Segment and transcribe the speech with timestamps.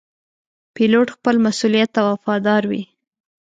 [0.75, 2.83] پیلوټ خپل مسؤولیت ته وفادار وي.